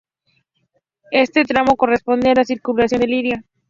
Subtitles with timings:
[1.11, 3.45] Este tramo corresponde a la circunvalación de Liria.